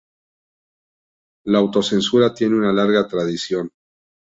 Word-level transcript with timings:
La 1.45 1.59
autocensura 1.59 2.33
tiene 2.33 2.55
una 2.57 2.73
larga 2.73 3.07
tradición. 3.07 3.69